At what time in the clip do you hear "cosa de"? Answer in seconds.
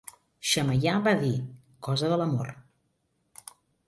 1.87-2.17